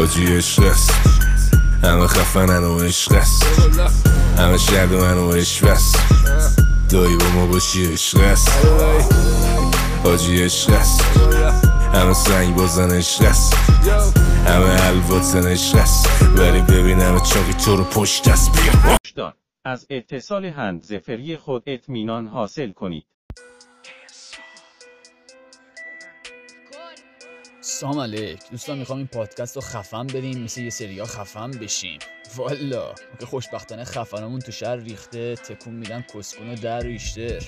[0.00, 0.90] حاجی عشق است
[1.82, 3.44] همه خفنن و عشق است.
[4.38, 5.96] همه شهر و عشق است.
[6.90, 8.66] دایی با ما باشی عشق است.
[10.04, 11.04] حاجی عشق است.
[11.94, 13.54] همه سنگ بازن عشق است.
[14.46, 16.08] همه الواتن عشق است.
[16.36, 23.04] ولی ببینم چاقی تو رو پشت است بیا از اتصال هندزفری خود اطمینان حاصل کنید.
[27.62, 28.50] سلام علیک.
[28.50, 31.98] دوستان می‌خوام این پادکست رو خفن بدیم مثل یه سریا خفن بشیم.
[32.36, 32.94] والا.
[33.20, 37.42] که خوشبختانه خفنمون تو شهر ریخته تکون میدن کسکون و در ریشتر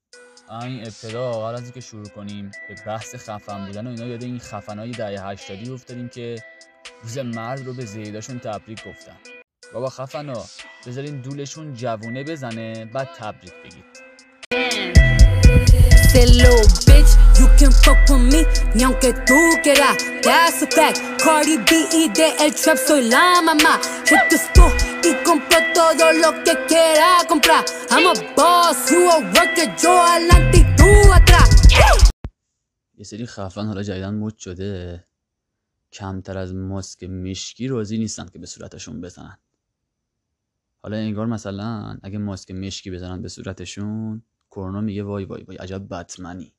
[0.62, 4.38] این ابتدا قبل از اینکه شروع کنیم به بحث خفن بودن و اینا یاد این
[4.38, 6.42] خفنهای دهه هشتادی افتادیم که
[7.02, 9.16] روز مرد رو به زیداشون تبریک گفتن.
[9.74, 10.44] بابا خفنا
[10.86, 14.11] بذارین دولشون جوونه بزنه بعد تبریک بگید.
[16.12, 18.40] Say little bitch, you can fuck with me,
[18.74, 19.96] ni aunque tú quieras.
[20.22, 20.96] That's a fact.
[21.24, 23.80] Cardi B y de el trap soy la mamá.
[24.08, 24.72] Yo te estoy
[25.08, 27.64] y compro todo lo que quiera comprar.
[27.90, 31.48] I'm a boss, you a worker, yo adelante y tú atrás.
[32.94, 35.04] یه سری خفن حالا جدیدن مد شده
[35.92, 39.38] کمتر از ماسک مشکی راضی نیستن که به صورتشون بزنن
[40.82, 44.22] حالا انگار مثلا اگه ماسک مشکی بزنن به صورتشون
[44.52, 46.52] کرونا میگه وای وای وای عجب بتمنی.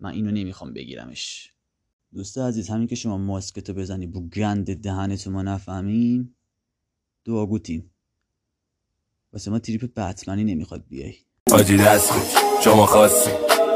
[0.00, 1.50] من اینو نمی‌خوام بگیرمش.
[2.14, 6.36] دوست عزیز همین که شما ماسکتو بزنی بو گند دهنتو ما نفهمیم.
[7.24, 7.90] دعاگوتیم
[9.32, 11.14] واسه ما تریپ بتمنی نمی‌خواد بیای.
[11.50, 12.22] حاجی دست کن
[12.64, 13.30] شما خواستی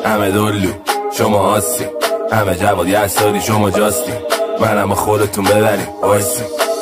[0.04, 0.72] همه دلو.
[1.12, 1.84] شما هاستی
[2.32, 4.12] همه جواد یستادی شما جاستی.
[4.60, 5.86] من همه خودتون ببریم.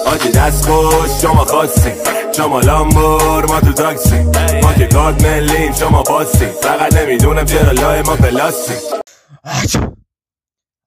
[0.07, 1.91] حاجی دست خوش شما خواستی
[2.37, 4.23] شما لامبور ما تو تاکسی.
[4.63, 8.75] ما که کارت ملیم شما پاستی فقط نمی‌دونم چرا لای ما پلاستی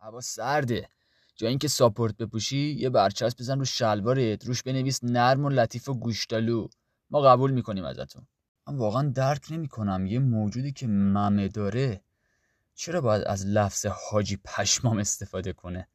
[0.02, 0.90] هوا سرده.
[1.36, 4.46] جای اینکه ساپورت بپوشی یه برچسب بزن رو شلوارت.
[4.46, 6.68] روش بنویس نرم و لطیف و گوشتالو.
[7.10, 8.28] ما قبول می‌کنیم ازتون.
[8.68, 10.06] من واقعا درک نمی‌کنم.
[10.06, 12.02] یه موجودی که ممه داره
[12.76, 15.88] چرا باید از لفظ حاجی پشمام استفاده کنه؟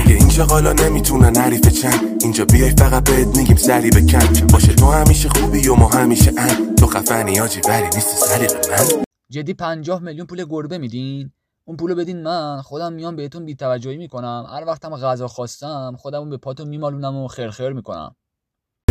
[0.00, 4.90] اگه اینجا حالا نمی‌تونن حریف چند اینجا بیای فقط بهت میگیم سری بکن باشه تو
[4.90, 9.04] همیشه خوبی و ما همیشه ان تو خفنی آجی ولی نیست سلیق من.
[9.30, 11.30] جدی پنجاه میلیون پول گربه میدین؟
[11.64, 14.46] اون پولو بدین من خودم میام بهتون بیتوجهی می‌کنم.
[14.52, 18.16] هر وقتم غذا خواستم خودمون به پاتون میمالونم و خرخر می‌کنم.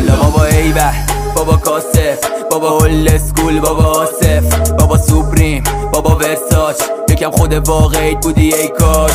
[0.07, 0.91] بابا ایبه
[1.35, 2.19] بابا کاسف
[2.51, 6.81] بابا هول اسکول بابا آسف بابا سوپریم بابا ورساچ.
[7.09, 9.11] یکم خود واقعیت بودی ای کاش.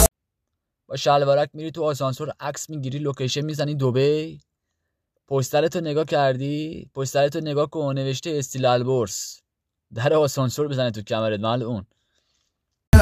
[0.86, 4.40] با شلوارک میری تو آسانسور عکس می‌گیری لوکیشن می‌زنی دبی
[5.28, 9.40] پسترتو نگاه کردی؟ پسترتو نگاه کن نوشته استیل البرز.
[9.94, 11.86] در آسانسور بزنه تو کمرت اون.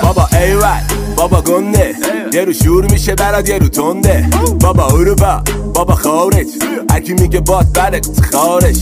[0.03, 0.81] بابا ایول
[1.17, 1.95] بابا گنده.
[2.33, 4.31] یه رو شور میشه برات یه رو تنده.
[4.61, 5.45] بابا اروپا.
[5.75, 6.47] بابا خارج.
[6.91, 8.79] هرکی میگه باد برد خارج.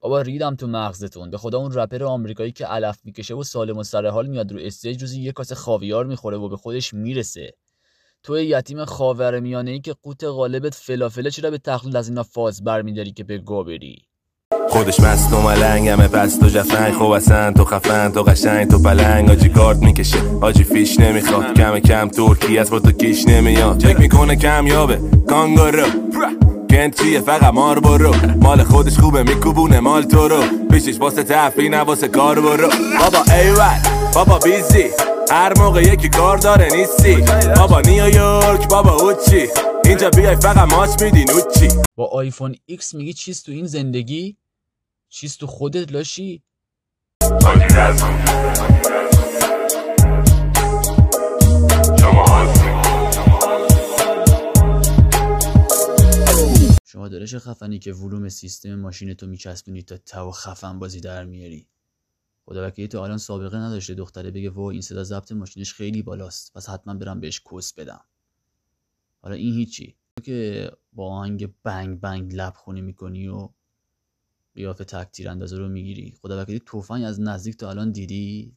[0.00, 1.30] بابا ریدم تو مغزتون.
[1.30, 4.58] به خدا اون رپر آمریکایی که علف می‌کشه و سالم و سر حال میاد رو
[4.62, 7.54] استیج روزی یه کاسه خاویار می‌خوره و به خودش می‌رسه.
[8.24, 12.64] تو یتیم خاور میانه ای که قوت غالبت فلافله چرا به تقلید از اینا فاز
[12.64, 14.02] برمیداری که به گا بری؟
[14.68, 18.82] خودش مست و ملنگ همه پست و جفنگ خوب اصلا تو خفن تو قشنگ تو
[18.82, 20.18] پلنگ آجی کارت می‌کشه.
[20.40, 23.78] آجی فیش نمی‌خواد کم کم ترکی از با تو کیش نمیاد.
[23.78, 25.00] چک می‌کنه کمیابه.
[25.28, 25.86] کانگارو.
[26.70, 28.14] کنت چیه؟ فقط مار برو.
[28.42, 30.42] مال خودش خوبه میکوبونه مال تو رو.
[30.70, 32.68] پیشش واسه تفری نه واسه کار برو.
[33.00, 33.78] بابا ایول
[34.14, 35.13] بابا بیزی.
[35.30, 37.16] هر موقع یکی کار داره نیستی.
[37.56, 39.48] بابا نیویورک بابا اوچی
[39.84, 44.36] اینجا بیای فقط ماچ میدی نوچی با آیفون ایکس میگی چیز تو این زندگی؟
[45.08, 46.42] چیز تو خودت لاشی؟
[56.86, 61.66] شما دارش خفنی که ولوم سیستم ماشین تو میچسبونی تا تو خفن بازی در میاری.
[62.46, 63.94] خدا وکیلی تو الان سابقه نداشته.
[63.94, 66.52] دختره بگه وای این صدا ضبط ماشینش خیلی بالاست.
[66.54, 68.04] پس حتما برم بهش کس بدم.
[69.22, 69.96] حالا این هیچی.
[70.16, 73.48] تو که با آهنگ بنگ بنگ لب خونی می‌کنی و
[74.54, 76.18] قیافه تک تیر اندازه رو می‌گیری.
[76.22, 78.56] خدا وکیلی توفنگ از نزدیک تا الان دیدی؟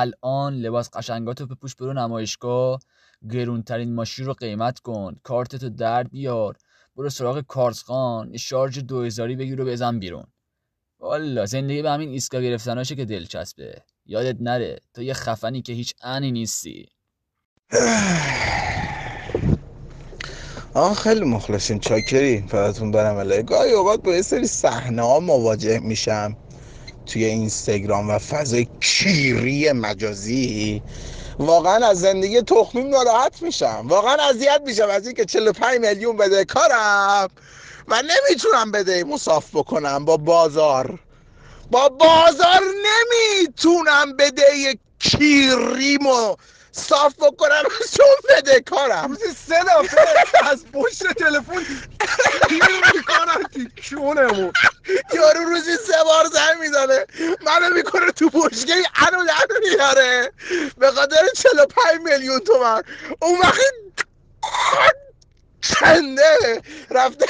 [0.00, 2.80] الان لباس قشنگاتو بپوش برو نمایشگاه.
[3.32, 5.16] گرونترین ماشین رو قیمت کن.
[5.22, 6.56] کارتتو در بیار.
[6.96, 8.36] برو سراغ کارزخان.
[8.36, 10.26] شارژ دو هزاری بگیر و بزن بیرون.
[11.00, 13.82] والا زندگی به همین ایسکا گرفتناشه که دلچسبه.
[14.06, 16.88] یادت نره تو یه خفنی که هیچ انی نیستی.
[20.74, 25.78] آه خیلی مخلصین چاکری فقطون برم علیه گاهی اوقات با یه سری صحنه ها مواجه
[25.78, 26.36] میشم.
[27.10, 30.82] توی اینستاگرام و فضای کیری مجازی.
[31.38, 33.82] واقعا از زندگی تخمیم ناراحت میشم.
[33.84, 36.44] واقعا اذیت میشم از اینکه 45 میلیون بده.
[36.44, 37.28] کارم.
[37.88, 39.04] و نمی‌تونم بده.
[39.04, 40.98] مصاف بکنم با بازار.
[41.70, 44.78] با بازار نمی‌تونم بده.
[44.98, 46.36] کیریمو
[46.72, 47.62] صاف بکنم
[47.96, 49.08] چون بده کارم.
[49.08, 51.66] روزی سه دفعه از پشت تلفن
[52.48, 52.62] گیر
[52.94, 54.52] می‌کنن تیکونمون
[55.14, 57.06] یارو روزی سه بار زنگ می‌زنه.
[57.46, 60.32] منو می‌کنه تو بشکه انو لعنو میاره
[60.78, 62.82] به خاطر 45 میلیون تومن.
[63.22, 63.60] اون وقت
[65.62, 67.26] چنده رفته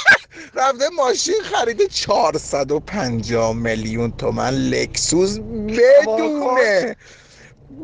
[0.54, 6.96] رفته ماشین خریده 450 میلیون تومن لکسوس بدونه.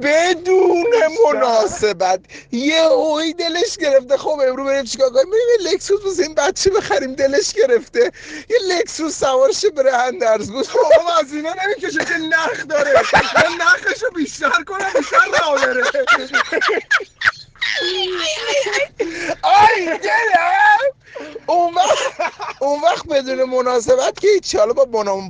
[0.02, 0.86] بدون
[1.26, 2.20] مناسبت.
[2.52, 4.16] یه اوی دلش گرفته.
[4.16, 7.14] خب امرو بریم چیکار کنیم؟ بریم لکسوس واسه این بچه بخریم.
[7.14, 8.12] دلش گرفته.
[8.50, 12.92] یه لکسوس سوار شه بره اندرزگوز بابا از اینا نمی‌کشه که نخ داره.
[13.36, 15.82] من نخشو بیشتر کنم بیشتر راه بره.
[19.42, 20.78] آی دلم!
[21.46, 21.98] اون وقت
[22.60, 24.84] اون وقت بدون مناسبت که هیچ حالا با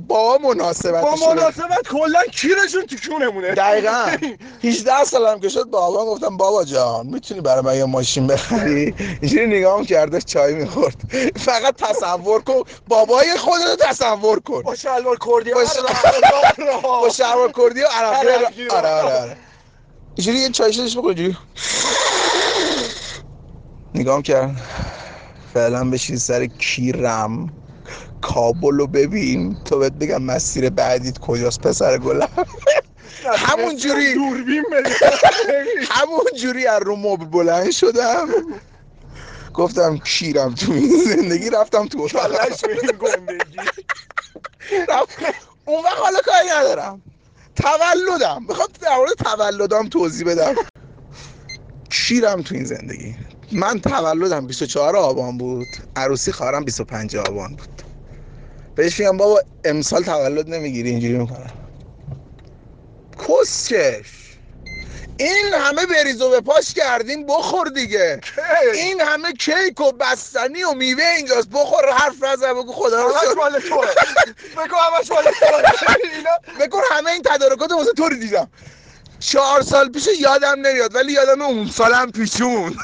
[0.07, 4.11] با مناسبت با مناسبت کلا کیرشون تیکونمونه دقیقا.
[4.63, 9.47] 18 سالم که شد بابا گفتم بابا جان می‌تونی برای من یه ماشین بخری؟ اینجوری
[9.47, 10.95] نگاه کرده چای می‌خورد.
[11.37, 14.61] فقط تصور کن بابای خودتو تصور کن.
[14.61, 15.53] با شلوار کردی
[16.83, 18.67] با شلوار کردی و عرقی.
[18.67, 19.37] آره آره آره.
[20.15, 21.37] اینجوری یه چای شدش اینجوری
[23.95, 24.55] نگاه کرد.
[25.53, 27.49] فعلا بشین سر کیرم.
[28.21, 29.57] کابل رو ببین.
[29.65, 32.29] تو بهت بگم مسیر بعدیت کجاست پسر گلم.
[33.47, 34.13] همون جوری.
[35.91, 38.27] همون جوری از رو مبل بلند شدم.
[39.53, 43.57] گفتم کیرم تو این زندگی رفتم تو کلش به این گندگی.
[45.65, 47.01] اون وقت حالا کاری ندارم.
[47.55, 48.45] تولدم.
[48.45, 50.55] بخوام در مورد تولدم توضیح بدم.
[51.89, 53.15] کیرم تو این زندگی.
[53.51, 55.67] من تولدم 24 آبان بود.
[55.95, 57.81] عروسی خواهرم 25 آبان بود.
[58.75, 61.51] بهش میگم بابا امسال تولد نمی‌گیری اینجوری می‌کنم.
[63.27, 64.07] کسکش
[65.17, 68.21] این همه بریز و به پاش کردیم بخور دیگه.
[68.73, 73.21] این همه کیک و بستنی و میوه اینجاست بخور حرف نزن بگو خدا رو همش
[73.21, 73.35] شکر.
[73.35, 73.59] مال
[74.65, 75.23] بگو همش مال
[76.59, 78.51] بکن همه این تدارکات واسه تو رو دیدم.
[79.21, 82.75] چهار سال پیش یادم نمیاد ولی یادم اون سالم پیشون.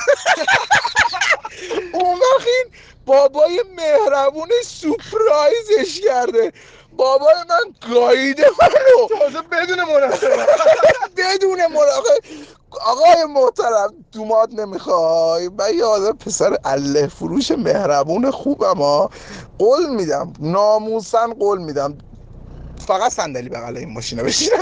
[1.93, 2.65] اون وقت این
[3.05, 6.51] بابای مهربون سپرایزش کرده.
[6.91, 9.19] بابای من گاییده منو.
[9.19, 10.49] تازه بدون مناسبت.
[11.17, 12.23] بدون مراقب
[12.85, 19.09] آقای محترم دومات نمی‌خوای؟ من یه آدم پسر اله فروش مهربون خوبم ها.
[19.59, 20.33] قول میدم.
[20.39, 21.97] ناموسن قول میدم.
[22.87, 24.59] فقط صندلی بغل این ماشینه بشینم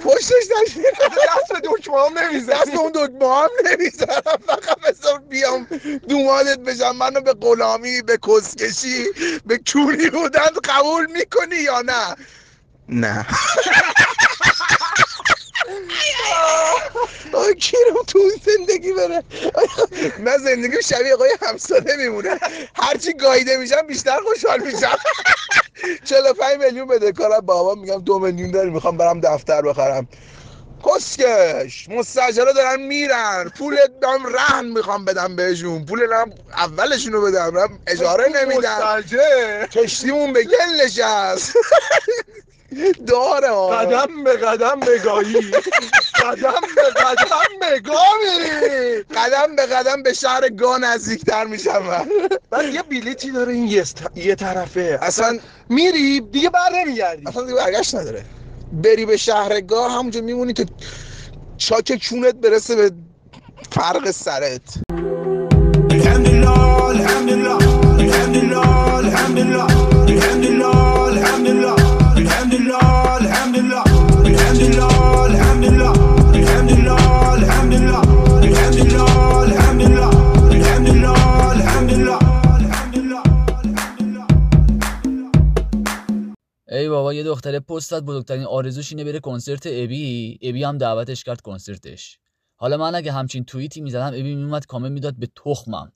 [0.00, 5.18] پشتش نشینم دست به دکمه هم دست نمی‌زنی به اون دکمه هم نمی‌ذارم فقط بذار
[5.18, 5.66] بیام
[6.08, 6.96] دومادت بشم.
[6.96, 9.04] منو به غلامی به کسکشی
[9.46, 12.16] به کونی بودن قبول می‌کنی یا نه؟
[12.88, 13.26] نه.
[17.32, 19.24] آقای کیرم تو این زندگی بره.
[20.18, 22.38] من زندگی شبیه آقای همساده میمونه.
[22.76, 24.98] هرچی گاییده میشم بیشتر خوشحال میشم.
[26.04, 27.12] 45 میلیون بده.
[27.12, 30.08] کارم بابا میگم دو میلیون داری می‌خوام برم دفتر بخرم.
[30.86, 33.52] کسکش مستجره دارن میرن.
[33.58, 35.84] پول دام رهن می‌خوام بدم بهشون.
[35.86, 37.56] پول نم اولشونو بدم.
[37.56, 38.58] رم اجاره نمیدم.
[38.58, 41.52] مسترجع کشتیمون به گل نشست
[43.06, 43.68] داره ها.
[43.68, 45.50] قدم به قدم بگاهی
[46.22, 49.02] قدم به قدم بگاه میری.
[49.02, 51.82] قدم به قدم به شهر گا نزدیکتر میشم.
[51.82, 52.08] من
[52.50, 54.98] بعد یه بلیتی داره این یه, یه طرفه.
[55.02, 58.24] اصلا میری دیگه بر نمیگردی اصلا دیگه برگشت نداره.
[58.72, 60.64] بری به شهرگاه همونجا میمونی تا
[61.56, 62.90] چاک چونت برسه به
[63.70, 64.78] فرق سرت.
[87.44, 90.38] دختره پست داد بزرگترین آرزوش اینه بره کنسرت ابی.
[90.42, 92.18] ابی هم دعوتش کرد کنسرتش.
[92.56, 95.92] حالا من اگه همچین توییتی می‌زدم ابی میومد کامل می‌داد به تخمم.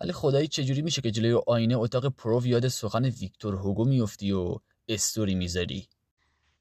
[0.00, 4.56] ولی خدایی چجوری میشه که جلوی آینه اتاق پرو یاد سخن ویکتور هوگو میفتی و
[4.88, 5.88] استوری می‌ذاری؟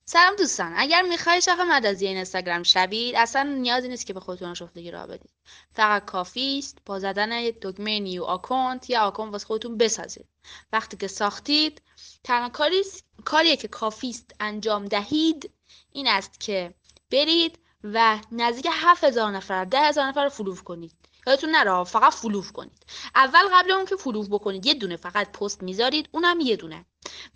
[0.06, 0.74] سلام دوستان.
[0.75, 5.08] اگر می‌خوای شاخ مجازی این اینستاگرام شوید اصلا نیازی نیست که به خودتون آشفتگی راه
[5.08, 5.32] بدید.
[5.72, 7.30] فقط کافی است با زدن
[7.62, 10.25] دکمه new account یه account واسه خودتون بسازید.
[10.74, 11.82] وقتی که ساختید
[12.24, 12.84] تنها کاری
[13.25, 15.51] کاریه که کافی است انجام دهید
[15.92, 16.74] این است که
[17.12, 20.94] برید و نزدیک 7000 نفر 10000 نفر رو follow کنید.
[21.28, 22.86] یادتون نره فقط follow کنید.
[23.16, 26.86] اول قبل اون که follow بکنید یه دونه فقط پست می‌ذارید اونم یه دونه.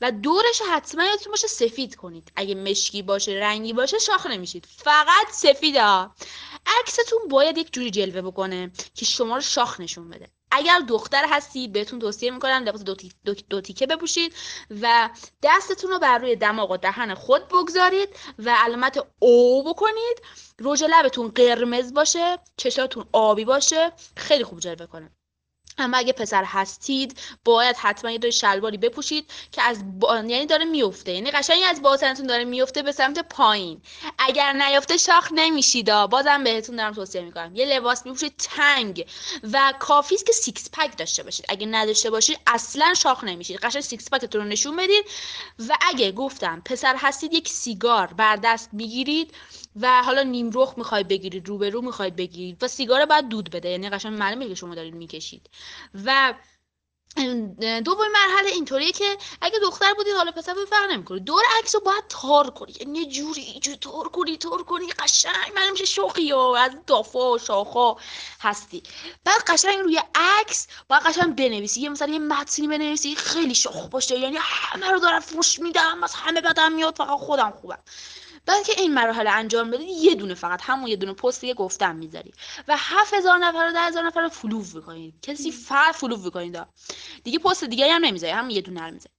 [0.01, 2.31] و دورش حتما یادتون باشه سفید کنید.
[2.35, 4.65] اگه مشکی باشه رنگی باشه شاخ نمیشید.
[4.65, 5.77] فقط سفید
[6.65, 10.29] عکستون باید یک جوری جلوه بکنه که شما رو شاخ نشون بده.
[10.55, 13.11] اگر دختر هستی بهتون توصیه می‌کنم لباس دو, تی...
[13.49, 13.61] دو...
[13.61, 14.35] تیکه بپوشید
[14.81, 15.09] و
[15.43, 18.09] دستتون رو بر روی دماغ و دهن خود بگذارید
[18.39, 20.21] و علامت او بکنید.
[20.59, 23.91] رژ لبتون قرمز باشه چشاتون آبی باشه.
[24.17, 25.11] خیلی خوب جلوه کنه.
[25.77, 30.15] اما اگه پسر هستید باید حتما یه داره شلواری بپوشید که از با...
[30.15, 31.11] یعنی داره میفته.
[31.11, 33.81] یعنی قشنگ از باسنتون داره میفته به سمت پایین.
[34.17, 37.55] اگر نیفته شاخ نمیشید بازم بهتون دارم توصیه می‌کنم.
[37.55, 39.05] یه لباس بپوشید تنگ.
[39.53, 41.45] و کافی که six pack داشته باشید.
[41.49, 43.57] اگه نداشته باشید اصلا شاخ نمیشید.
[43.57, 45.05] قشنگ six pack تون رو نشون بدید.
[45.69, 49.33] و اگه گفتم پسر هستید یک سیگار بر دست می‌گیرید
[49.81, 53.49] و حالا نیم رخ می‌خواید بگیرید رو به رو می‌خواید بگیرید و سیگار باید دود
[53.49, 53.69] بده.
[53.69, 55.49] یعنی قشنگ معلومه که شما دارید می‌کشید.
[56.05, 56.33] و
[57.85, 61.19] دومین مرحله اینطوریه که اگه دختر بودی حالا پسر بودی فرق نمی‌کنه.
[61.19, 62.73] دور عکس رو باید تار کنی.
[62.79, 64.87] یعنی یه جوری اینجوری تار کنی تار کنی.
[64.91, 67.95] قشنگ من میشه شوخی و از دافا و شاخا
[68.41, 68.83] هستی.
[69.23, 71.81] بعد قشنگ روی عکس باید قشنگ بنویسی.
[71.81, 73.15] یه مثلا یه متنی بنویسی.
[73.15, 74.19] خیلی شاخ باشه.
[74.19, 76.03] یعنی همه رو دارم فوش میدم.
[76.03, 76.95] از همه بدم میاد.
[76.95, 77.79] فقط خودم خوبم.
[78.45, 81.95] بعد که این مراحل انجام بدی یه دونه فقط همون یه دونه پست دیگه گفتم
[81.95, 82.33] می‌ذاری.
[82.67, 86.59] و 7000 نفر و 10000 نفر رو follow می‌کنید کسی فقط follow می‌کنید
[87.23, 89.15] دیگه پست دیگه هم نمی‌ذاری هم یه دونه رو می‌ذاری.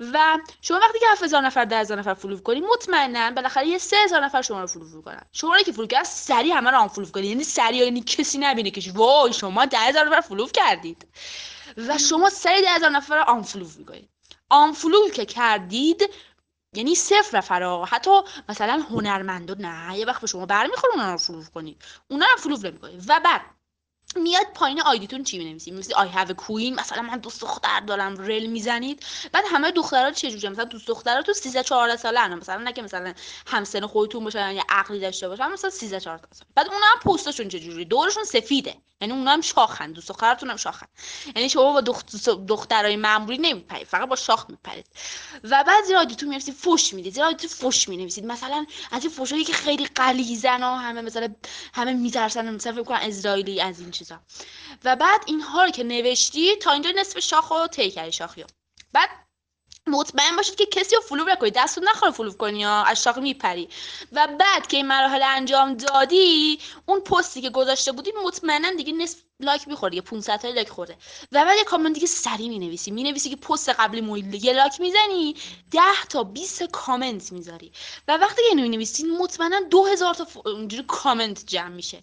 [0.00, 4.42] و شما وقتی که 7000 نفر 10000 نفر follow کنید مطمئنا بالاخره یه 3000 نفر
[4.42, 5.22] شما رو follow می‌کنن.
[5.32, 8.92] شما که follow کرد سری همه رو unfollow کنید یعنی سری یعنی کسی نبینه که
[8.92, 11.06] وای شما 10000 نفر follow کردید.
[11.76, 16.10] و شما سری 10000 نفر رو unfollow می‌کنید که کردید
[16.74, 18.10] یعنی صفر نفر حتی
[18.48, 21.82] مثلا هنرمندا نه یه وقت به شما برمیخوره اونا رو follow کنید.
[22.08, 23.04] اونا رو follow نمی‌کنید.
[23.08, 23.40] و بعد
[24.16, 28.16] میاد پایین ID تون چی می‌نویسید؟ I have a queen مثلا من دوست دختر دارم
[28.16, 29.04] رل می‌زنید.
[29.32, 32.72] بعد همه دخترها چه جوریه؟ مثلا دوست دخترها تو 13 14 ساله انا مثلا نه
[32.72, 33.14] که مثلا
[33.46, 37.48] همسن خودتون باشن یا عقلی داشته باشن مثلا 13 14 سال بعد اونا هم پستشون
[37.48, 38.76] چه جوری دورشون سفیده.
[39.00, 40.86] یعنی اونا هم شاخن دوست دخترتون هم شاخن
[41.36, 42.28] یعنی شما با دخت...
[42.28, 44.86] دخترای معمولی نمیپرید فقط با شاخ میپرید.
[45.44, 47.14] و بعد زیر ID تون می‌نویسید فوش می‌دید.
[47.14, 48.24] زیر ID تون فوش می‌نویسید.
[48.24, 51.34] مثلا از این فوشایی که خیلی غلیظن و همه مثلا
[51.74, 54.20] همه میترسن مثلا فکر کنن اسرائیلی از این چیزا.
[54.84, 58.44] و بعد اینها رو که نوشتی تا اینجا نصف شاخ رو طی کردی شاخی
[58.92, 59.08] بعد
[59.86, 63.68] مطمئن باشید که کسی رو follow نکنید دستتون نخوره follow کنی یا از شاخ میپری.
[64.12, 69.18] و بعد که این مراحل انجام دادی اون پستی که گذاشته بودی مطمئنا دیگه نصف
[69.40, 70.96] like می‌خوره یه 500 تا like خورده.
[71.32, 75.34] و بعد یه کامنت دیگه سری می‌نویسی می‌نویسی که پست قبلیمو یه like می‌زنی
[75.70, 77.72] 10 تا 20 کامنت می‌ذاری.
[78.08, 82.02] و وقتی که می‌نویسی مطمئنا 2000 تا اونجوری کامنت جمع میشه.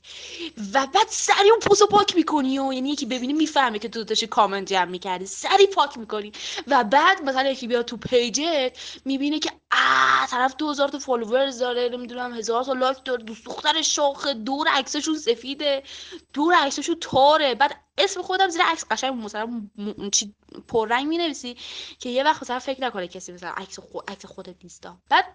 [0.74, 4.28] و بعد سری اون پست پاک می‌کنی و یعنی یکی ببینی می‌فهمه که تو داشتی
[4.28, 5.26] کامنت جمع می‌کردی.
[5.26, 6.32] سری پاک می‌کنی.
[6.68, 11.60] و بعد مثلا یکی بیاد تو page ت می‌بینه که آ طرف 2000 تا followers
[11.60, 15.84] داره نمی‌دونم هزار تا like داره دوست دختر شاخ دور عکسشون سفیده
[16.34, 16.96] دور عکسشون
[17.28, 19.70] تاره بعد اسم خودم زیر عکس قشنگ مثلا
[20.12, 20.36] چی
[20.68, 21.58] پررنگ می‌نویسی
[22.00, 24.98] که یه وقت مثلا فکر نکنه کسی مثلا عکس خود عکس خودت نیستا.
[25.10, 25.26] بعد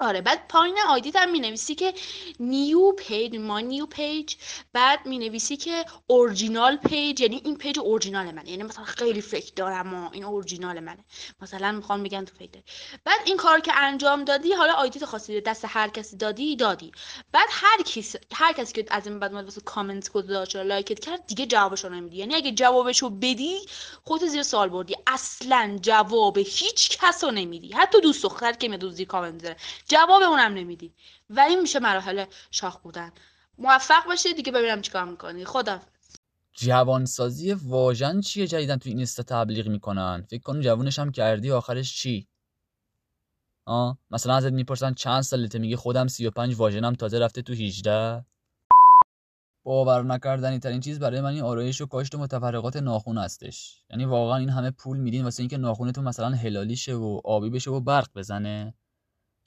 [0.00, 1.94] آره بعد پایین آیدیت هم می نویسی که
[2.40, 4.34] new page ما new page
[4.72, 8.50] بعد می نویسی که original page یعنی این page original منه.
[8.50, 11.04] یعنی مثلا خیلی fake دارم و این اورجینال منه.
[11.40, 12.64] مثلا می‌خوام بگن تو fake داری.
[13.04, 16.92] بعد این کار که انجام دادی حالا آیدیت خاصی دست هر کسی دادی دادی.
[17.32, 21.46] بعد هر کسی هر کسی که از این بعد واسه کامنت گذاشت لایکت کرد دیگه
[21.46, 22.16] جوابش رو نمیدی.
[22.16, 23.58] یعنی اگه جوابشو بدی
[24.04, 24.96] خودت زیر سوال بردی.
[25.06, 27.72] اصلا جواب هیچ کس رو نمیدی.
[27.72, 29.56] حتی دوست دختر که میاد زیر کامنت داره
[29.88, 30.92] جواب اونم نمیدی.
[31.30, 33.12] و این میشه مراحل شاخ بودن.
[33.58, 35.44] موفق باشید دیگه ببینم چیکار می‌کنی.
[35.44, 35.80] خدا
[36.52, 41.96] جوانسازی واژن چیه جدیدن تو این اینستا تبلیغ می‌کنن؟ فکر کن جوونش هم کردی آخرش
[41.96, 42.28] چی؟
[43.66, 48.24] آه مثلا ازت می‌پرسن چند سالته؟ میگه خودم 35 واژنم تازه رفته تو 18
[49.64, 53.84] باور نکردنی ترین چیز برای من این آرایش و کاشت و متفرقات ناخون هستش.
[53.90, 57.70] یعنی واقعا این همه پول میدین واسه اینکه ناخونتون مثلا هلالی شه و آبی بشه
[57.70, 58.74] و برق بزنه.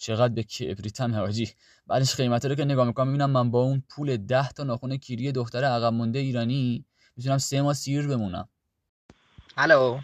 [0.01, 1.53] چقدر به کبریتم حاجی
[1.88, 5.31] بعدش قیمتا رو که نگاه می‌کنم می‌بینم من با اون پول 10 تا ناخون کیری
[5.31, 6.86] دختر عقب مونده ایرانی
[7.17, 8.50] می‌تونم سه ماه سیر بمونم.
[9.58, 10.00] الو.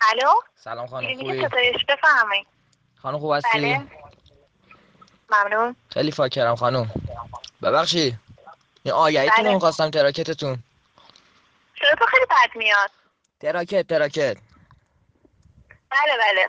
[0.00, 0.30] الو.
[0.54, 1.48] سلام خانم خوبی؟
[2.96, 3.86] خانم خوب هستی؟ بله.
[5.30, 5.76] ممنون.
[5.88, 6.90] خیلی فاکرم خانم.
[7.62, 8.18] ببخشید.
[8.82, 9.48] این آگهیتون بله.
[9.48, 10.58] رو می‌خواستم تراکتتون.
[11.98, 12.90] تو خیلی بد میاد؟
[13.40, 14.36] تراکت تراکت.
[15.90, 16.48] بله بله.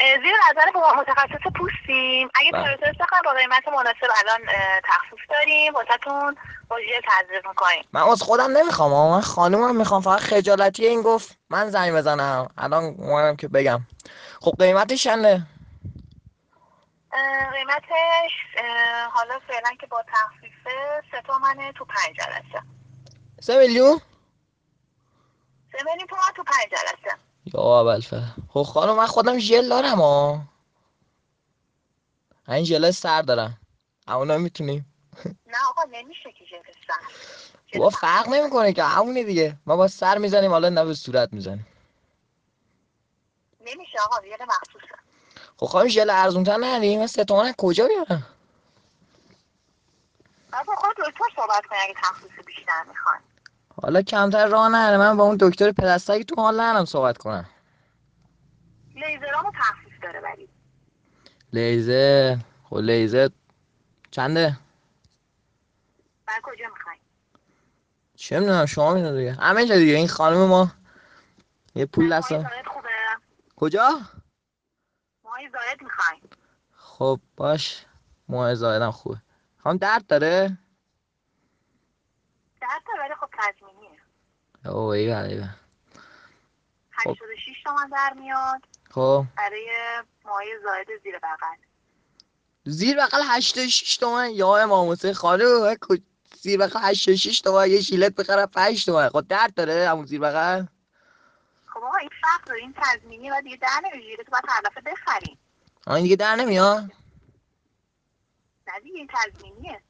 [0.00, 2.28] زیر نظر ما متخصص پوستیم.
[2.34, 2.76] اگه بله.
[2.76, 4.40] پروتز بخوایم با قیمت مناسب الان
[4.84, 6.36] تخفیف داریم واسهتون
[6.70, 7.84] مجری تزریق می‌کنیم.
[7.92, 9.10] من از خودم نمی‌خوام آه.
[9.10, 10.02] من خانومم می‌خوام.
[10.02, 11.38] فقط خجالتی این گفت.
[11.50, 12.48] من زنگ بزنم.
[12.58, 13.80] الان اومدم که بگم.
[14.40, 15.42] خب قیمتش چنده؟
[17.52, 18.32] قیمتش
[19.12, 22.62] حالا فعلا که با تخفیفه سه تومنه تو پنج جلسه.
[23.40, 24.00] سه میلیون؟
[25.72, 27.16] سه میلیون تومن تو پنج جلسه.
[27.44, 28.00] یا اول
[28.48, 30.40] خب خانم من خودم ژل دارم ها
[32.48, 33.60] این ژل سر دارم.
[34.08, 34.86] اونا می‌تونیم.
[35.46, 37.78] نه آقا نمیشه که جلد سر.
[37.78, 39.56] با فرق نمی‌کنه که همونی دیگه.
[39.66, 41.66] ما با سر می‌زنیم حالا نه به صورت می‌زنیم.
[43.60, 44.94] نمیشه آقا یه مخصوصه
[45.56, 48.26] خب خانم ژل ارزونتر نداریم من سه تومن کجا بیارم؟
[50.66, 53.20] با خود دکتر صحبت کنی اگه تخصیص بیشتر می‌خواین
[53.82, 54.96] حالا کمتر راه نره.
[54.96, 57.48] من با اون دکتر پدستگی تو حال ندارم صحبت کنم.
[58.94, 60.48] لیزرامو تخفیف داره ولی.
[61.52, 63.28] لیزر؟ خب لیزر
[64.10, 64.58] چنده؟
[66.26, 67.00] بعد کجا می‌خواین
[68.16, 69.32] چه می‌دونم شما می‌دونید دیگه.
[69.32, 69.94] همه جا دیگه.
[69.94, 70.72] این خانم ما
[71.74, 72.44] یه پول دست ماهی
[73.56, 74.00] کجا؟
[75.24, 76.20] ماهی زاید می‌خواین
[76.72, 77.86] خب باش.
[78.28, 79.16] موهای زایدم خوبه.
[79.58, 80.58] خانم درد داره
[82.60, 83.98] درد داره ولی خب تضمینیه
[84.64, 85.48] اوه ایول ایول
[86.92, 88.60] 86 تومن در میاد.
[88.90, 89.24] خب.
[89.36, 89.68] برای
[90.24, 91.56] ماهی زاید زیر بغل.
[92.64, 95.76] زیر بغل 86 تومن یا امام حسین خانم
[96.34, 100.64] زیر بغل 86 تومن یه شیلت بخرم 5 تومن خب درد داره همون زیر بغل.
[101.66, 102.10] خب آقا این
[102.46, 105.38] داره این تضمینی و دیگه در نمی‌گیره تو باید هر دفعه بخریم
[105.86, 106.92] آن دیگه در نمیاد.
[108.66, 109.82] نه دیگه این تضمینیه.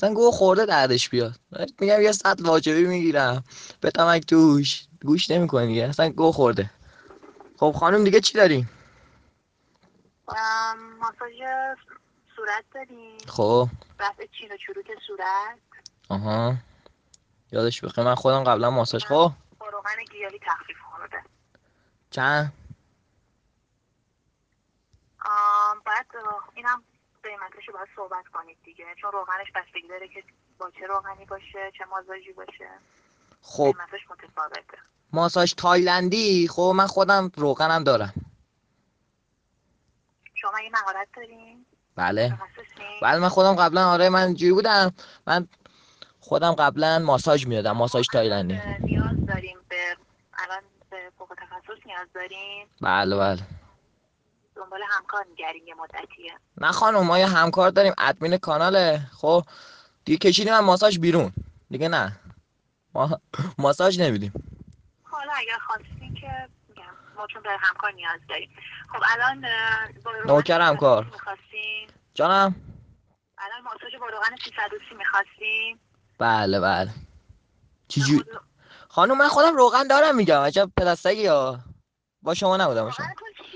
[0.00, 1.40] اصلا گوه خورده دردش بیاد.
[1.80, 3.44] میگم یه سطل واجبی می‌گیرم.
[3.82, 5.30] بتمک توش گوش.
[5.30, 5.84] نمی‌کنه دیگه.
[5.88, 6.70] اصلا گوه خورده.
[7.58, 8.70] خب خانم دیگه چی داریم
[10.28, 11.32] ام، ماساژ
[12.36, 13.68] صورت داریم خب.
[14.00, 15.58] رفع چین و چروک صورت.
[16.08, 16.54] آها.
[17.52, 18.04] یادش بخیر.
[18.04, 19.32] من خودم قبلا ماساژ خب.
[19.72, 21.22] روغن گیاهی تخفیف خورده.
[22.10, 22.52] چند؟
[25.24, 25.76] اه،
[26.54, 26.82] اینم
[27.40, 28.84] قیمتش رو باید صحبت کنید دیگه.
[29.00, 30.24] چون روغنش بستگی داره که
[30.58, 32.68] با چه روغنی باشه چه ماساژی باشه.
[33.42, 33.62] خب.
[33.62, 34.78] قیمتش متفاوته.
[35.12, 38.12] ماساژ تایلندی؟ خب من خودم روغنم دارم.
[40.34, 42.38] شما یه مهارت دارین؟ بله.
[43.02, 44.94] بله من خودم قبلا آره من اینجوری بودم.
[45.26, 45.48] من
[46.20, 48.54] خودم قبلا ماساژ می‌دادم ماساژ تایلندی.
[48.54, 49.96] اه، نیاز داریم به
[50.34, 53.59] الان به فوق تخصص نیاز داریم بله بله.
[54.60, 59.00] دنبال همکار میگردیم یه مدتیه نه خانم ما یه همکار داریم ادمین کاناله.
[59.12, 59.44] خب
[60.04, 61.32] دیگه کشیدیم من ماساژ بیرون.
[61.70, 62.12] دیگه نه.
[62.94, 63.20] ما
[63.58, 64.32] ماساژ نمیدیم.
[65.04, 66.82] حالا اگر خواستین که میگم
[67.16, 68.50] ما چون به همکار نیاز داریم.
[68.92, 69.44] خب الان
[70.26, 71.04] نوکر همکار.
[71.04, 72.54] می‌خواستین؟ جانم.
[73.38, 75.78] الان ماساژ با روغن 330 می‌خواستین؟
[76.18, 76.90] بله بله.
[77.88, 78.24] چجوری
[78.88, 80.40] خانم من خودم روغن دارم میگم.
[80.40, 81.58] عجب پدستگی ها
[82.22, 83.06] با شما نبودم شما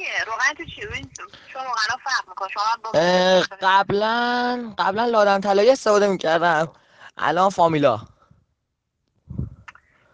[0.04, 1.10] چیه؟ روغن تو چیه؟ ببین
[1.52, 2.48] چون روغنا فرق می‌کنه.
[2.48, 6.72] شما قبلا قبلا لادم طلایی استفاده می‌کردم.
[7.18, 7.96] الان فامیلا.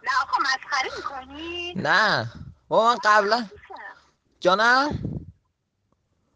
[0.03, 2.31] نه آقا مسخره می‌کنی؟ نه.
[2.67, 3.45] با من قبلا
[4.39, 4.89] جانم؟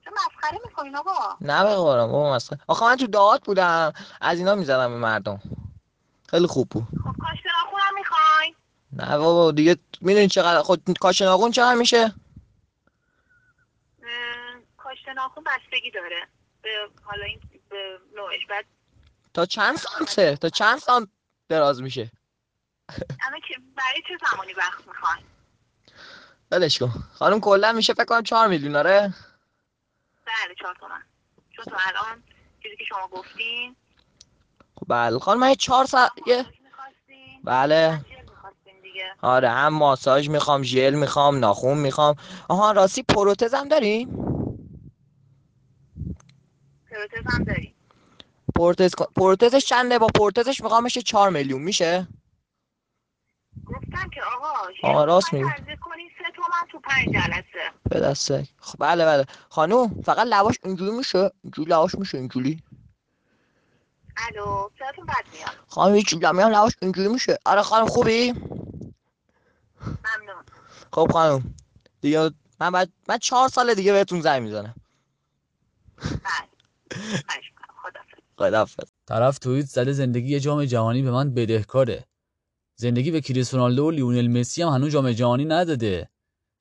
[0.06, 3.94] چه مسخره می‌کنین آقا؟ نه به قرآن بابا مسخره آخه من تو دهات بودم.
[4.22, 5.42] از اینا می‌زدم به مردم.
[6.30, 6.84] خیلی خوب بود.
[6.84, 8.56] خب کاشت ناخونم می‌خواین
[8.92, 12.14] نه بابا دیگه می‌دونی چقدر خود کاش ناخون چقدر میشه؟
[15.06, 16.28] کاشت ناخون بستگی داره.
[16.62, 16.70] به
[17.04, 17.40] حالا این
[17.70, 18.46] به نوعش.
[18.46, 18.66] بعد
[19.34, 21.10] تا چند سانته تا چند سانت
[21.50, 22.12] دراز میشه؟
[23.28, 25.26] اما که برای چه زمانی وقت می‌خواین
[26.52, 27.04] ولش کن.
[27.14, 29.14] خانم کلا میشه فکر کنم 4 میلیون آره؟
[30.26, 31.02] بله چهار تومن.
[31.52, 32.24] چون تو الان
[32.64, 33.76] چیزی که شما گفتین
[34.76, 35.20] خب بله.
[35.20, 36.46] خانم من 4 ساعت یه
[37.44, 38.02] بله.
[39.22, 42.16] آره هم ماساژ می‌خوام ژل می‌خوام ناخون می‌خوام.
[42.50, 44.35] آها راستی پروتز هم داریم
[47.06, 47.74] پروتز هم داریم.
[48.56, 51.62] پروتز پروتزش چنده؟ با پروتزش می‌خوام بشه 4 میلیون.
[51.62, 52.08] میشه؟
[53.66, 54.48] گفتم که آقا
[54.84, 55.46] آه راست میگی.
[55.82, 57.72] کنین سه تومن تو پنج جلسه.
[57.90, 59.26] به دسته خب بله بله.
[59.50, 62.64] خانوم فقط لواش اینجوری میشه؟ اینجوری لواش میشه اینجوری؟
[64.18, 65.56] الو صداتون بد میاد.
[65.68, 68.32] خانم هیچ میام لواش اینجوری میشه؟ آره خانم خوبی؟
[69.82, 70.44] ممنون.
[70.94, 71.56] خب خانم
[72.02, 74.76] دیگه من بعد من چهار سال دیگه بهتون زنگ می‌زنم.
[78.38, 82.06] خدافظ طرف توییت زده زندگی یه جام جهانی به من بدهکاره.
[82.76, 86.10] زندگی به کریس رونالدو و لیونل مسی هم هنوز جام جهانی نداده.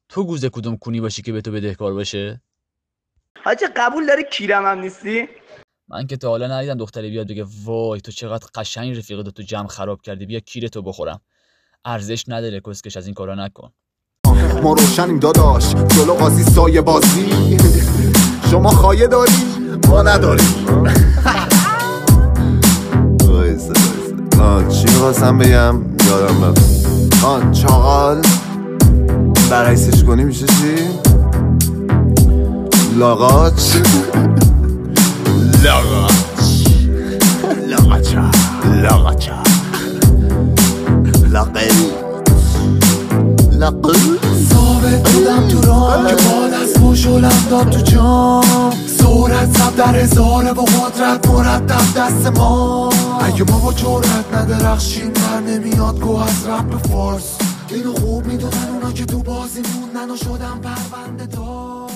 [0.08, 2.42] تو گوزه کدوم کونی باشی که به تو بدهکار باشه؟
[3.44, 5.28] حاجی قبول داری کیرم هم نیستی؟
[5.88, 9.68] من که تا حالا ندیدم دختری بیاد بگه وای تو چقدر قشنگ رفیق تو جمع
[9.68, 11.20] خراب کردی بیا کیر تو بخورم.
[11.84, 13.72] ارزش نداره کسکش از این کارا نکن.
[14.62, 17.54] ما روشنیم داداش جلو قاضی سایه بازی.
[18.54, 19.32] شما خایه داری
[19.88, 20.46] ما نداریم.
[24.68, 26.86] چی می‌خواستم بگم؟ یادم رفت.
[27.24, 28.22] آه چاقال.
[29.50, 30.74] برعکسش کنی میشه چی؟
[32.98, 33.76] لاغاچ.
[35.64, 36.12] لاغاچ.
[37.68, 38.30] لاغاچا.
[38.82, 39.32] لاغاچا.
[41.30, 41.70] لاغل.
[43.52, 43.96] لاغل.
[44.50, 46.43] ثابت بودم تو راه که
[47.04, 48.70] مشولم داد تو جام.
[48.86, 52.88] سورت زد در هزاره با قدرت مرتب دست ما.
[53.20, 57.38] اگه ما با جرأت ندرخشیم در نمیاد گو از رپ فارس.
[57.70, 61.90] اینو خوب می‌دونن اونا که تو بازی موندن و شدن پرونده دار.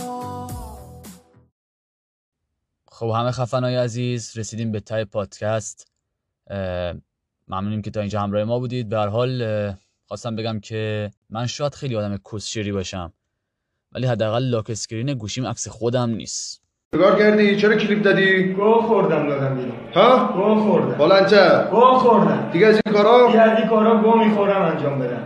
[2.88, 5.86] خب همه خفنای عزیز رسیدیم به تای پادکست.
[7.48, 8.88] ممنونیم که تا اینجا همراه ما بودید.
[8.88, 9.74] به هر حال
[10.06, 13.12] خواستم بگم که من شاید خیلی آدم کسشری باشم.
[13.94, 16.60] ولی حداقل لاک اسکرین گوشیم عکس خودم نیست.
[16.94, 19.72] نگار کردی؟ چرا کلیپ دادی؟ گو خوردم دادم بیرون.
[19.94, 20.98] ها؟ گو خوردم.
[20.98, 22.48] بلندتر گو خوردم.
[22.52, 25.22] دیگه از این کارا؟ دیگه از این کارا گو می‌خورم انجام بدم.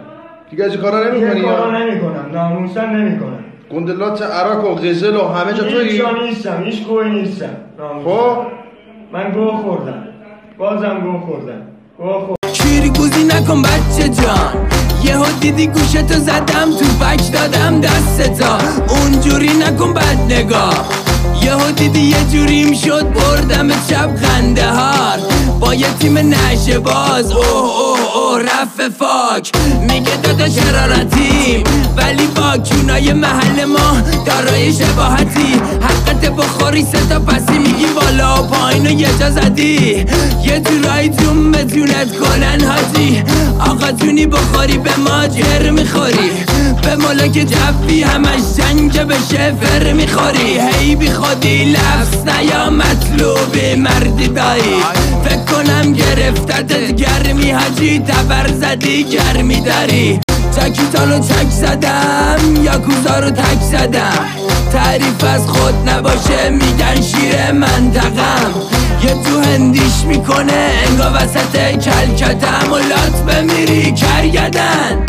[0.51, 2.31] دیگه از این کارا دیگه نمی‌کنی کارا یا؟ نمی‌کنم.
[2.33, 3.44] ناموسن نمی‌کنم.
[3.70, 6.62] گندلات عراق و غزل و همه جا توی هیچ جا نیستم.
[6.64, 7.57] هیچ گوی نیستم.
[8.05, 8.46] خب.
[9.12, 10.09] من گو خوردم.
[10.59, 11.62] بازم گو خوردم.
[11.98, 14.82] گو خوردم شیری گوزی نکن بچه جان.
[15.05, 21.02] یهو دیدی گوشتو زدم تو بک دادم دستا اونجوری نکن بد نگاه.
[21.45, 25.19] یهو دیدی یه جوریم شد بردم چپ خنده هار.
[25.61, 29.53] با یه تیم نشه باز اوه اوه اوه رفت فاک.
[29.89, 31.65] میگه دادا شرارتیم
[31.97, 35.61] ولی با کونای محل ما دارای شباهتی.
[35.81, 40.07] حقت بخوری سه تا پسی میگی بالا و پایین و یه جا زدی.
[40.45, 43.23] یه جورایی جون بتونت کنن حاجی
[43.61, 46.31] آقا جونی بخوری به ما جر می‌خوری.
[46.83, 50.59] به ملاک جفی همش جنگ بشه فر می‌خوری.
[50.59, 50.82] هی
[51.33, 54.83] خودی لفظ نیا مطلوبی مردی دایی.
[55.25, 60.21] فکر کنم گرفتتت گرمی حاجی تبر زدی گرمی داری.
[60.57, 64.27] چکیتالو چک زدم یا کوزا رو تک زدم.
[64.73, 68.55] تعریف از خود نباشه میگن شیر منطقم
[69.03, 75.07] یه تو هندیش می‌کنه انگا وسط کلکتم و لات بمیری کرگدن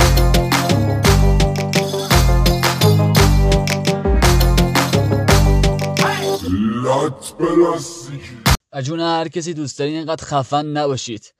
[6.83, 8.37] لات پلاستیکی
[8.73, 11.33] اجون هر کسی دوست دارین اینقدر خفن نباشید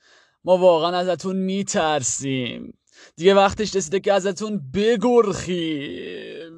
[0.44, 2.74] ما واقعا ازتون میترسیم
[3.16, 6.54] دیگه وقتش رسیده که ازتون بگرخیم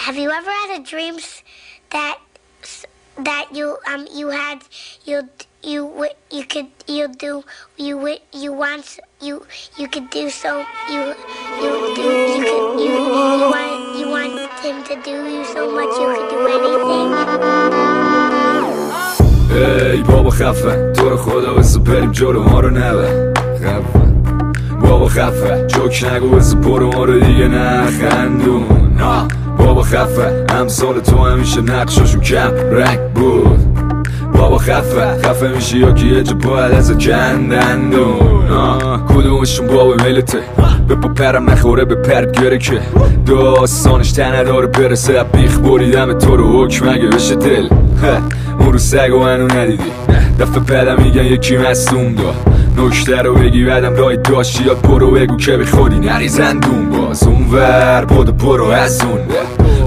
[0.00, 1.26] Have you ever had a dreams
[1.94, 2.18] that
[3.28, 4.60] that you um you had
[5.04, 5.28] you
[5.70, 5.80] you
[6.36, 7.32] you could you do
[7.86, 7.94] you
[8.42, 8.86] you want
[9.26, 9.34] you
[9.78, 10.52] you could do so
[10.92, 11.02] you
[11.62, 12.94] you do you could you
[13.34, 17.87] you want you want him to do you so much you could do anything.
[19.58, 24.08] ای بابا خفه تو رو خدا بسو بریم جلو ما رو نبه خفه
[24.82, 29.28] بابا خفه جوک نگو بسو برو ما رو دیگه نخندون آه.
[29.58, 33.67] بابا خفه امثال تو همیشه نقشاشون کم رنگ بود
[34.38, 39.06] بابا خفه خفه میشی یا که یه جا باید از کندندون آه.
[39.06, 40.38] کدومشون بابا ملته؟
[40.88, 42.80] به پا پرم نخوره به پرد گره که.
[43.26, 47.68] داستانش تنه داره برسه بیخ بریدم تو رو حکم اگه بشه دل.
[48.58, 49.90] اون رو سگ و منو ندیدی.
[50.40, 52.34] دفعه بعدم میگن یکی مصدوم دا
[52.84, 57.22] نکته رو بگی بعدم رای داشتی یا برو بگو که به خودی نریزن دون باز.
[57.22, 59.20] اون ور بودو برو از اون.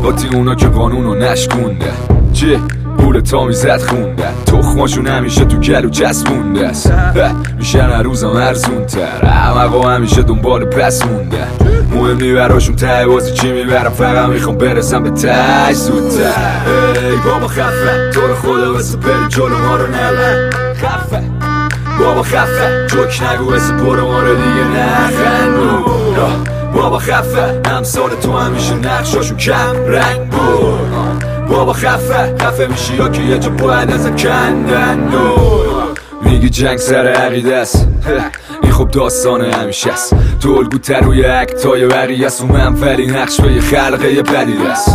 [0.03, 1.91] قاطی اونا که قانونو نشکونده.
[2.33, 2.59] چه؟
[3.11, 4.27] پول تا می‌زد خونده.
[4.45, 6.67] تخماشون همیشه تو گلو چسبونده.
[6.67, 6.93] است
[7.57, 11.47] میشن هر روزم ارزون تر همه همیشه دنبال پس مونده.
[11.95, 16.61] مهمی براشون ته بازی چی می‌برم؟ فقط می‌خوام برسم به ته زودتر.
[17.01, 18.11] ای بابا خفه.
[18.13, 20.49] تو رو خدا بسه بری جلو ما رو نبر.
[20.75, 21.23] خفه.
[21.99, 22.87] بابا خفه.
[22.87, 25.83] جوک نگو بسه برو ما رو دیگه نخندون
[26.73, 27.61] بابا خفه.
[27.65, 31.21] امثال تو همیشه نقشاشون کم رنگ بود
[31.51, 35.11] بابا خفه خفه میشی یا که یه جا باید از کندن
[36.21, 37.87] میگی جنگ سر عقیده است.
[38.63, 40.15] این خب داستان همیشه است.
[40.39, 42.41] تو الگو روی اکتای بقیه است.
[42.41, 44.91] و من ولی نقش به خلقه پدیده است.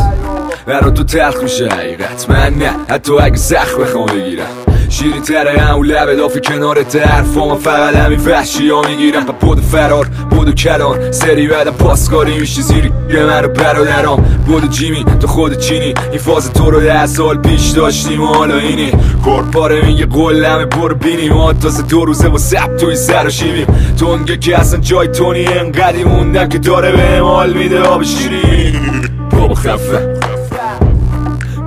[0.67, 2.31] برا تو تلخ میشه حقیقت.
[2.31, 4.66] من نه حتی اگه سخت بخوام بگیرم.
[4.89, 9.25] شیرین تره هم اون لب دافی کنار حرفا من فقط همین وحشی ها می‌گیرم.
[9.25, 11.13] پا بود فرار بود کلان.
[11.13, 15.95] سری بعد پاسکاری میشی زیری یه من رو برادرام بود جیمی تو خود چینی.
[16.11, 18.93] این فاز تو رو ده سال پیش داشتیم و حالا اینی.
[19.25, 21.53] کورپاره میگه قلمه برو بینیم.
[21.53, 23.67] تازه دو روزه با سب توی سر و شیبیم
[23.99, 29.09] تونگه که اصلا جای تونی انقدی موندم که داره به مال میده آب شیرین.
[29.31, 30.19] بابا خفه.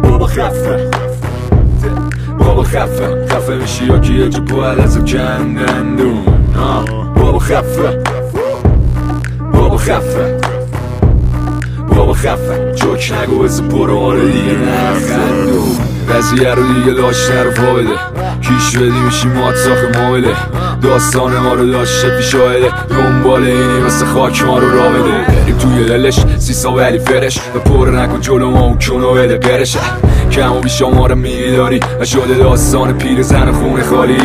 [0.03, 0.88] بابا خفه.
[2.59, 6.25] بابا خفه خفه میشی یا که یه جو باید از کندندون
[7.15, 8.03] بابا خفه
[9.53, 10.37] بابا خفه
[11.87, 12.73] بابا خفه.
[12.75, 15.77] جوک نگو بزن برو آره دیگه نخندون
[16.09, 17.95] قضیه رو دیگه لاش نرو پا بده
[18.41, 20.35] کیش بدی میشی مات ساخ ما بده
[20.81, 25.41] داستان ما رو داشته پیش آهده دنبال اینی مثل خاک ما رو را بده.
[25.41, 27.39] بریم توی دلش سیسا ولی فرش.
[27.55, 29.79] و پر نکن جلو ما اون کنو بده برشه
[30.31, 31.79] کم و بیش ما میداری.
[31.99, 34.17] و شده داستان پیر زن خونه خالی.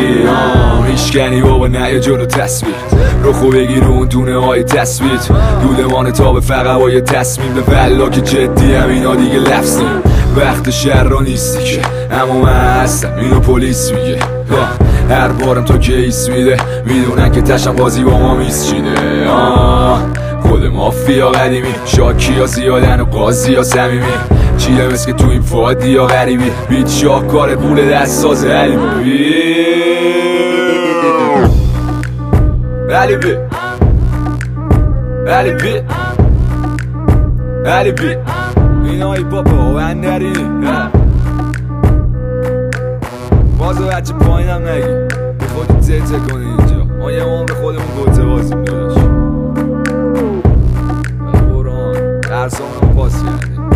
[0.91, 2.75] میشکنی بابا نه جلو تصویر
[3.23, 5.19] رو خوب بگیر اون دونه های تصویر
[5.61, 7.53] دودمان تا به یه تصمیم.
[7.53, 10.01] به ولا که جدی هم اینا دیگه لفظیم.
[10.35, 11.81] وقت شهر را نیستی که.
[12.11, 14.19] اما من هستم اینو پلیس میگه.
[15.09, 16.57] هر بارم تو کیس میده.
[16.85, 18.95] می‌دونن که تشم بازی با ما میسچیده
[20.41, 24.05] خود مافیا قدیمی شاکی ها زیادن و قاضی ها سمیمی
[24.57, 28.45] چیه مثل که تو این فادی یا غریبی؟ بیت شاهکار قول دست ساز
[32.91, 33.35] علیبی
[35.29, 35.81] علیبی
[37.67, 38.15] علیبی
[38.85, 40.45] این های پاپا و اندرینی
[43.65, 45.15] بازو بچه پایینم نگی.
[45.39, 48.97] به خودت زیته کنی اینجا؟ ما یه به خودمون گوته بازیم داداش.
[51.49, 52.21] قرآن.
[52.21, 53.69] درسامون پاس کردیم.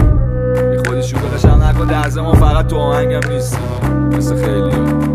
[0.71, 3.59] بی خودی شوخش هم نکن درس ما فقط تو آهنگم نیستیم
[4.17, 5.08] مثل خیلی